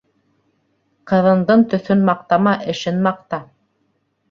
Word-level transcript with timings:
Ҡыҙындың 1.11 1.67
төҫөн 1.75 2.03
маҡтама, 2.09 2.57
эшен 2.75 3.01
маҡта. 3.11 3.43